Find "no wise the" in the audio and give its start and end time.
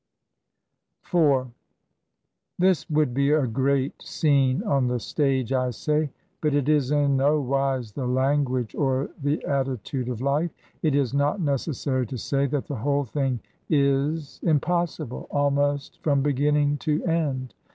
7.17-8.07